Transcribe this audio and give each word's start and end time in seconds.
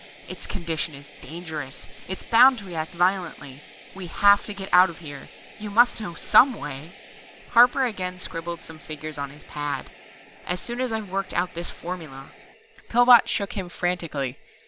Its 0.27 0.47
condition 0.47 0.95
is 0.95 1.11
dangerous 1.21 1.87
it's 2.07 2.23
bound 2.23 2.57
to 2.57 2.65
react 2.65 2.95
violently. 2.95 3.61
We 3.93 4.07
have 4.07 4.43
to 4.47 4.53
get 4.55 4.73
out 4.73 4.89
of 4.89 4.97
here. 4.97 5.29
You 5.59 5.69
must 5.69 6.01
know 6.01 6.15
some 6.15 6.53
way" 6.55 6.95
Harper 7.51 7.85
again 7.85 8.17
scribbled 8.17 8.63
some 8.63 8.79
figures 8.79 9.19
on 9.19 9.29
his 9.29 9.43
pad. 9.43 9.91
"As 10.47 10.59
soon 10.59 10.81
as 10.81 10.91
I've 10.91 11.11
worked 11.11 11.33
out 11.35 11.53
this 11.53 11.69
formula" 11.69 12.31
Pillbot 12.89 13.27
shook 13.29 13.53
him 13.53 13.69
frantically. 13.69 14.39